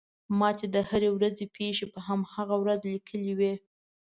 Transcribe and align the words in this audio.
ما 0.39 0.49
چې 0.59 0.65
د 0.75 0.77
هرې 0.89 1.09
ورځې 1.17 1.45
پېښې 1.55 1.85
په 1.93 1.99
هماغه 2.07 2.55
ورځ 2.63 2.79
لیکلې 2.93 3.33
وې. 3.39 3.53